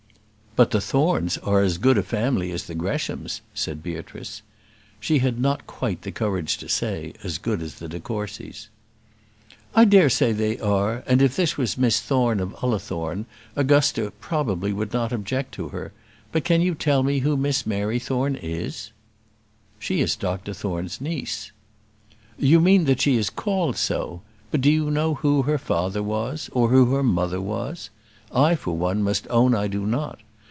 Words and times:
"But 0.53 0.71
the 0.71 0.81
Thornes 0.81 1.37
are 1.37 1.61
as 1.61 1.77
good 1.77 1.97
a 1.97 2.03
family 2.03 2.51
as 2.51 2.65
the 2.65 2.75
Greshams," 2.75 3.39
said 3.53 3.81
Beatrice. 3.81 4.41
She 4.99 5.19
had 5.19 5.39
not 5.39 5.65
quite 5.65 6.01
the 6.01 6.11
courage 6.11 6.57
to 6.57 6.67
say, 6.67 7.13
as 7.23 7.37
good 7.37 7.61
as 7.61 7.75
the 7.75 7.87
de 7.87 8.01
Courcys. 8.01 8.67
"I 9.73 9.85
dare 9.85 10.09
say 10.09 10.33
they 10.33 10.59
are; 10.59 11.05
and 11.07 11.21
if 11.21 11.37
this 11.37 11.55
was 11.57 11.77
Miss 11.77 12.01
Thorne 12.01 12.41
of 12.41 12.53
Ullathorne, 12.61 13.27
Augusta 13.55 14.11
probably 14.19 14.73
would 14.73 14.91
not 14.91 15.13
object 15.13 15.53
to 15.53 15.69
her. 15.69 15.93
But 16.33 16.43
can 16.43 16.59
you 16.59 16.75
tell 16.75 17.01
me 17.01 17.19
who 17.19 17.37
Miss 17.37 17.65
Mary 17.65 17.97
Thorne 17.97 18.35
is?" 18.35 18.91
"She 19.79 20.01
is 20.01 20.17
Dr 20.17 20.53
Thorne's 20.53 20.99
niece." 20.99 21.53
"You 22.37 22.59
mean 22.59 22.83
that 22.83 22.99
she 22.99 23.15
is 23.15 23.29
called 23.29 23.77
so; 23.77 24.21
but 24.51 24.59
do 24.59 24.69
you 24.69 24.91
know 24.91 25.13
who 25.13 25.43
her 25.43 25.57
father 25.57 26.03
was, 26.03 26.49
or 26.51 26.67
who 26.67 26.93
her 26.93 27.03
mother 27.03 27.39
was? 27.39 27.89
I, 28.35 28.55
for 28.55 28.75
one, 28.75 29.01
must 29.01 29.25
own 29.29 29.55
I 29.55 29.69
do 29.69 29.85
not. 29.85 30.19